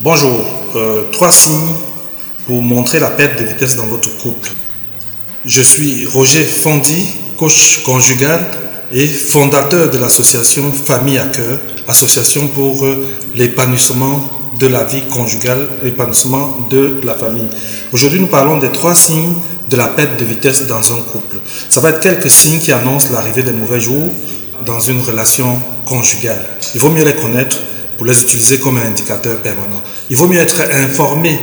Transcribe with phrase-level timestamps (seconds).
[0.00, 0.44] Bonjour,
[0.76, 1.74] euh, trois signes
[2.46, 4.52] pour montrer la perte de vitesse dans votre couple.
[5.44, 8.46] Je suis Roger Fondy, coach conjugal
[8.92, 11.58] et fondateur de l'association Famille à cœur,
[11.88, 14.22] association pour euh, l'épanouissement
[14.60, 17.48] de la vie conjugale, l'épanouissement de la famille.
[17.90, 19.34] Aujourd'hui, nous parlons des trois signes
[19.68, 21.38] de la perte de vitesse dans un couple.
[21.68, 24.12] Ça va être quelques signes qui annoncent l'arrivée des mauvais jours
[24.64, 26.48] dans une relation conjugale.
[26.76, 27.56] Il vaut mieux les connaître
[27.98, 29.82] pour les utiliser comme un indicateur permanent.
[30.08, 31.38] Il vaut mieux être informé,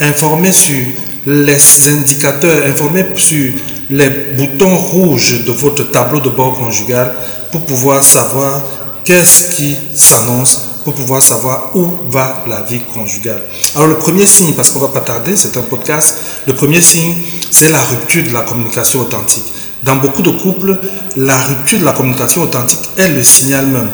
[0.00, 0.86] informé sur
[1.26, 3.52] les indicateurs, informé sur
[3.90, 7.14] les boutons rouges de votre tableau de bord conjugal
[7.52, 8.62] pour pouvoir savoir
[9.04, 13.42] qu'est-ce qui s'annonce, pour pouvoir savoir où va la vie conjugale.
[13.76, 17.14] Alors le premier signe, parce qu'on va pas tarder, c'est un podcast, le premier signe,
[17.50, 19.44] c'est la rupture de la communication authentique.
[19.82, 20.78] Dans beaucoup de couples,
[21.16, 23.90] la rupture de la communication authentique est le signal même.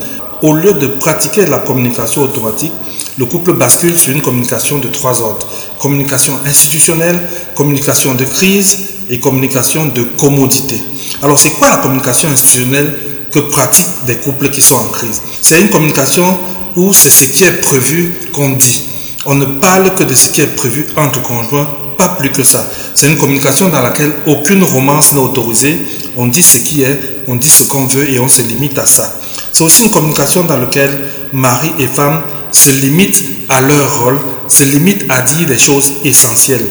[0.47, 2.73] Au lieu de pratiquer la communication automatique,
[3.19, 5.45] le couple bascule sur une communication de trois ordres.
[5.81, 7.21] Communication institutionnelle,
[7.57, 10.81] communication de crise et communication de commodité.
[11.21, 12.97] Alors c'est quoi la communication institutionnelle
[13.33, 15.21] que pratiquent des couples qui sont en crise?
[15.43, 16.39] C'est une communication
[16.77, 18.83] où c'est ce qui est prévu qu'on dit.
[19.25, 22.65] On ne parle que de ce qui est prévu entre conjoints, pas plus que ça.
[22.95, 25.77] C'est une communication dans laquelle aucune romance n'est autorisée.
[26.15, 28.87] On dit ce qui est, on dit ce qu'on veut et on se limite à
[28.87, 29.13] ça.
[29.57, 32.21] C'est aussi une communication dans laquelle mari et femme
[32.53, 36.67] se limitent à leur rôle, se limitent à dire des choses essentielles.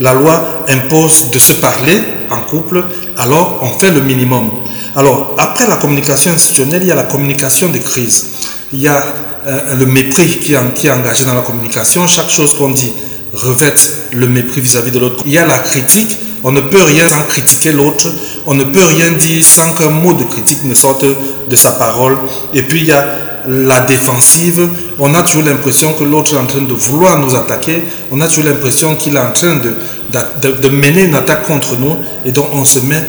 [0.00, 2.82] La loi impose de se parler en couple,
[3.18, 4.48] alors on fait le minimum.
[4.96, 8.28] Alors, après la communication institutionnelle, il y a la communication de crise.
[8.72, 9.02] Il y a
[9.46, 12.06] euh, le mépris qui, est engagé dans la communication.
[12.06, 12.94] Chaque chose qu'on dit
[13.34, 13.74] revêt
[14.12, 15.22] le mépris vis-à-vis -vis de l'autre.
[15.26, 16.16] Il y a la critique.
[16.42, 18.08] On ne peut rien sans critiquer l'autre.
[18.46, 21.04] On ne peut rien dire sans qu'un mot de critique ne sorte
[21.48, 22.16] de sa parole.
[22.54, 23.04] Et puis il y a
[23.46, 24.68] la défensive.
[24.98, 27.84] On a toujours l'impression que l'autre est en train de vouloir nous attaquer.
[28.10, 31.96] On a toujours l'impression qu'il est en train de, mener une attaque contre nous.
[32.24, 33.02] Et donc on se met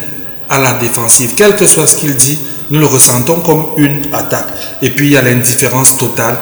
[0.50, 1.32] à la défensive.
[1.36, 2.40] Quel que soit ce qu'il dit,
[2.70, 4.48] nous le ressentons comme une attaque.
[4.82, 6.38] Et puis il y a l'indifférence totale.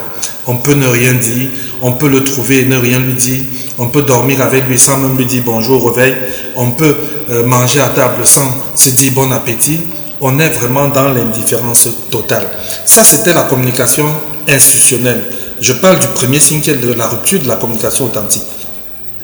[0.50, 1.48] On peut ne rien dire,
[1.80, 3.44] on peut le trouver et ne rien lui dire,
[3.78, 6.16] on peut dormir avec lui sans même lui dire bonjour au réveil,
[6.56, 6.92] on peut
[7.30, 9.82] euh, manger à table sans se dire bon appétit.
[10.20, 12.48] On est vraiment dans l'indifférence totale.
[12.84, 14.06] Ça, c'était la communication
[14.48, 15.22] institutionnelle.
[15.60, 18.42] Je parle du premier signe qui est de la rupture de la communication authentique.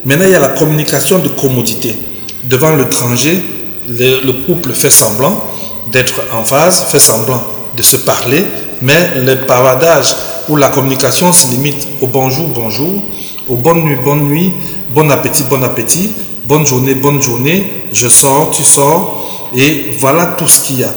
[0.05, 1.97] Maintenant, il y a la communication de commodité.
[2.45, 3.45] Devant l'étranger,
[3.89, 5.45] le, le couple fait semblant
[5.91, 7.43] d'être en phase, fait semblant
[7.77, 8.45] de se parler,
[8.81, 10.15] mais le pavadage
[10.49, 13.03] ou la communication se limite au bonjour, bonjour,
[13.49, 14.53] au bonne nuit, bonne nuit,
[14.91, 16.13] bon appétit, bon appétit,
[16.45, 20.93] bonne journée, bonne journée, je sors, tu sors, et voilà tout ce qu'il y a.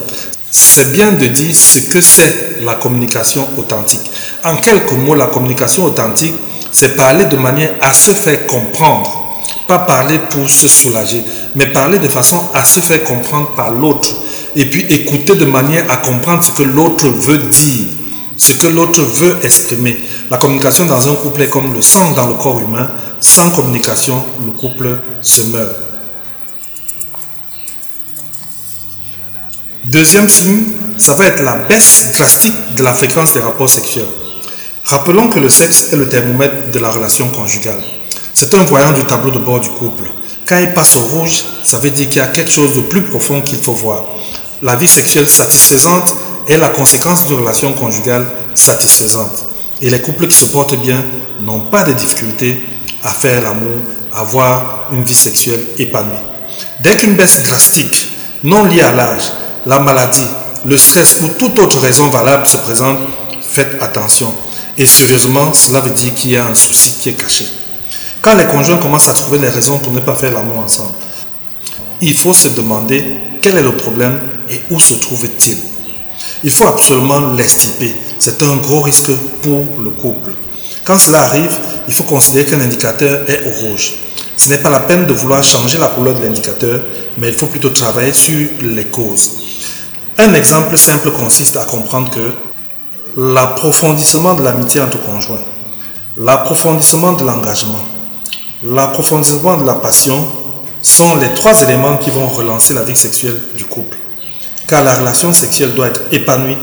[0.50, 4.10] C'est bien de dire ce que c'est la communication authentique.
[4.44, 6.34] En quelques mots, la communication authentique,
[6.72, 9.16] c'est parler de manière à se faire comprendre.
[9.66, 11.24] Pas parler pour se soulager,
[11.54, 14.08] mais parler de façon à se faire comprendre par l'autre.
[14.56, 17.86] Et puis écouter de manière à comprendre ce que l'autre veut dire,
[18.40, 20.00] ce que l'autre veut exprimer.
[20.30, 22.90] La communication dans un couple est comme le sang dans le corps humain.
[23.20, 25.76] Sans communication, le couple se meurt.
[29.84, 34.06] Deuxième signe, ça va être la baisse drastique de la fréquence des rapports sexuels.
[34.84, 37.82] Rappelons que le sexe est le thermomètre de la relation conjugale.
[38.34, 40.04] C'est un voyant du tableau de bord du couple.
[40.46, 43.02] Quand il passe au rouge, ça veut dire qu'il y a quelque chose de plus
[43.02, 44.04] profond qu'il faut voir.
[44.62, 46.12] La vie sexuelle satisfaisante
[46.52, 49.44] est la conséquence d'une relation conjugale satisfaisante.
[49.80, 51.04] Et les couples qui se portent bien
[51.40, 52.62] n'ont pas de difficultés
[53.02, 53.78] à faire l'amour,
[54.12, 56.18] à avoir une vie sexuelle épanouie.
[56.80, 58.08] Dès qu'une baisse drastique,
[58.42, 59.32] non liée à l'âge,
[59.66, 60.26] la maladie,
[60.66, 62.98] le stress ou toute autre raison valable se présente,
[63.40, 64.32] faites attention.
[64.76, 67.46] Et sérieusement, cela veut dire qu'il y a un souci qui est caché.
[68.22, 70.94] Quand les conjoints commencent à trouver les raisons pour ne pas faire l'amour ensemble,
[72.02, 75.69] il faut se demander quel est le problème et où se trouve-t-il.
[76.42, 77.94] Il faut absolument l'extirper.
[78.18, 79.10] C'est un gros risque
[79.42, 80.32] pour le couple.
[80.84, 81.52] Quand cela arrive,
[81.86, 83.94] il faut considérer qu'un indicateur est au rouge.
[84.36, 86.80] Ce n'est pas la peine de vouloir changer la couleur de l'indicateur,
[87.18, 89.32] mais il faut plutôt travailler sur les causes.
[90.16, 92.32] Un exemple simple consiste à comprendre que
[93.18, 95.44] l'approfondissement de l'amitié entre conjoints,
[96.16, 97.84] l'approfondissement de l'engagement,
[98.62, 100.26] l'approfondissement de la passion
[100.80, 103.98] sont les trois éléments qui vont relancer la vie sexuelle du couple.
[104.70, 106.56] Car la relation sexuelle doit être épanouie,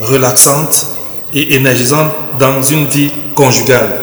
[0.00, 0.86] relaxante
[1.32, 4.02] et énergisante dans une vie conjugale.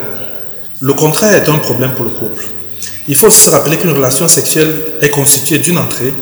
[0.80, 2.46] Le contraire est un problème pour le couple.
[3.08, 6.14] Il faut se rappeler qu'une relation sexuelle est constituée d'une entrée,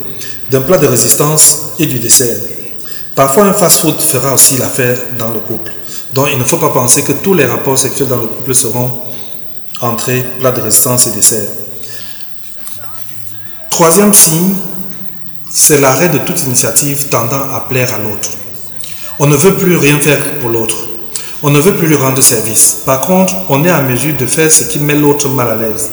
[0.51, 2.37] d'un plat de résistance et du dessert.
[3.15, 5.73] Parfois, un fast-food fera aussi l'affaire dans le couple.
[6.15, 8.91] Donc, il ne faut pas penser que tous les rapports sexuels dans le couple seront
[9.81, 11.49] entrée, plat de résistance et dessert.
[13.71, 14.57] Troisième signe,
[15.57, 18.31] c'est l'arrêt de toute initiative tendant à plaire à l'autre.
[19.21, 20.77] On ne veut plus rien faire pour l'autre.
[21.45, 22.81] On ne veut plus lui rendre service.
[22.85, 25.91] Par contre, on est à mesure de faire ce qui met l'autre mal à l'aise.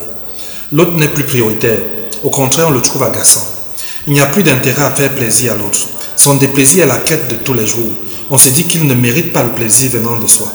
[0.72, 1.78] L'autre n'est plus prioritaire.
[2.24, 3.46] Au contraire, on le trouve agaçant.
[4.08, 5.78] Il n'y a plus d'intérêt à faire plaisir à l'autre.
[6.18, 7.92] Son déplaisir est la quête de tous les jours.
[8.31, 10.52] On se dit qu'il ne mérite pas le plaisir venant de soi.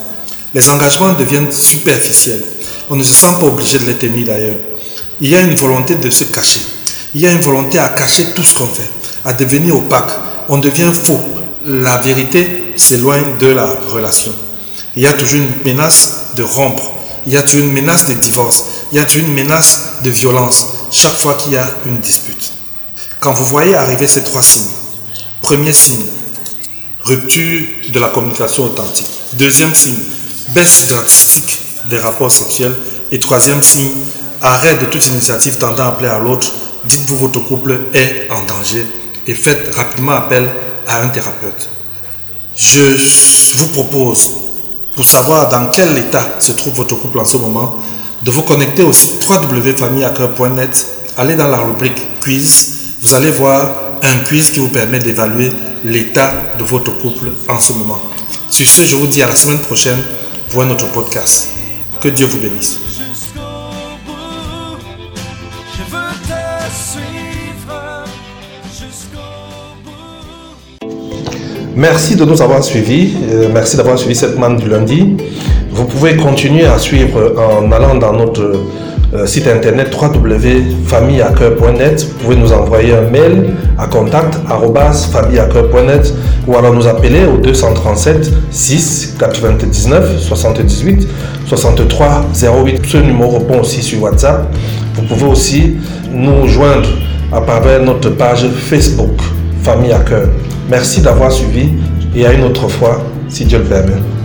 [0.52, 2.42] Les engagements deviennent superficiels.
[2.90, 4.58] On ne se sent pas obligé de les tenir d'ailleurs.
[5.20, 6.75] Il y a une volonté de se cacher.
[7.16, 8.90] Il y a une volonté à cacher tout ce qu'on fait,
[9.24, 10.10] à devenir opaque.
[10.50, 11.18] On devient faux.
[11.64, 14.34] La vérité s'éloigne de la relation.
[14.94, 16.92] Il y a toujours une menace de rompre.
[17.26, 18.66] Il y a toujours une menace de divorce.
[18.92, 22.52] Il y a toujours une menace de violence chaque fois qu'il y a une dispute.
[23.18, 24.74] Quand vous voyez arriver ces trois signes,
[25.40, 26.04] premier signe,
[27.02, 29.08] rupture de la communication authentique.
[29.32, 30.04] Deuxième signe,
[30.50, 32.76] baisse drastique des rapports sexuels.
[33.10, 33.94] Et troisième signe,
[34.42, 36.52] arrêt de toute initiative tendant à plaire à l'autre.
[36.86, 38.86] Dites-vous votre couple est en danger
[39.26, 40.48] et faites rapidement appel
[40.86, 41.68] à un thérapeute.
[42.54, 42.80] Je
[43.56, 44.30] vous propose,
[44.94, 47.76] pour savoir dans quel état se trouve votre couple en ce moment,
[48.22, 50.86] de vous connecter au site www.familleaccueil.net.
[51.18, 52.94] Allez dans la rubrique quiz.
[53.02, 55.50] Vous allez voir un quiz qui vous permet d'évaluer
[55.84, 58.00] l'état de votre couple en ce moment.
[58.48, 60.02] Sur ce, je vous dis à la semaine prochaine
[60.50, 61.48] pour un autre podcast.
[62.00, 62.85] Que Dieu vous bénisse.
[71.76, 73.12] Merci de nous avoir suivis.
[73.30, 75.14] Euh, merci d'avoir suivi cette manne du lundi.
[75.70, 78.62] Vous pouvez continuer à suivre en allant dans notre
[79.12, 82.02] euh, site internet www.familleaccueil.net.
[82.02, 86.14] Vous pouvez nous envoyer un mail à contact@familleaccueil.net
[86.46, 91.06] ou alors nous appeler au 237 6 99 78
[91.46, 92.24] 63
[92.64, 92.86] 08.
[92.86, 94.50] Ce numéro répond aussi sur WhatsApp.
[94.94, 95.76] Vous pouvez aussi
[96.10, 96.88] nous joindre
[97.30, 99.20] à travers notre page Facebook
[99.62, 99.92] Famille
[100.68, 101.70] Merci d'avoir suivi
[102.14, 104.15] et à une autre fois, si Dieu le permet.